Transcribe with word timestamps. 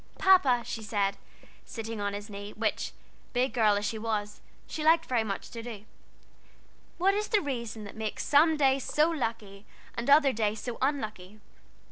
"Papa," 0.17 0.63
she 0.65 0.81
said, 0.81 1.15
sitting 1.63 2.01
on 2.01 2.15
his 2.15 2.27
knee, 2.27 2.53
which, 2.53 2.91
big 3.33 3.53
girl 3.53 3.75
as 3.75 3.85
she 3.85 3.99
was, 3.99 4.41
she 4.65 4.83
liked 4.83 5.05
very 5.05 5.23
much 5.23 5.51
to 5.51 5.61
do, 5.61 5.85
"what 6.97 7.13
is 7.13 7.27
the 7.27 7.39
reason 7.39 7.83
that 7.83 7.95
makes 7.95 8.23
some 8.25 8.57
days 8.57 8.83
so 8.83 9.11
lucky 9.11 9.63
and 9.93 10.09
other 10.09 10.33
days 10.33 10.59
so 10.59 10.79
unlucky? 10.81 11.39